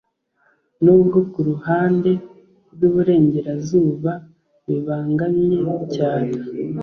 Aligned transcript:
nubwo 0.83 1.17
kuruhande 1.31 2.11
rwiburengerazuba, 2.73 4.11
bibangamye 4.67 5.57
cyane 5.95 6.33